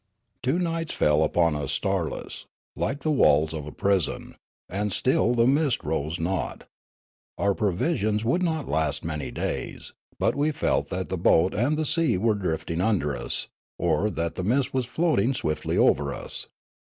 [0.41, 4.33] Two nights fell upon us starless, like the walls of a prison,
[4.67, 6.63] and still the mist rose not.
[7.37, 11.85] Our provisions would not last mau)^ days; but we felt that the boat and the
[11.85, 16.47] sea were drifting under us, or that the mist was floating swifth' over us.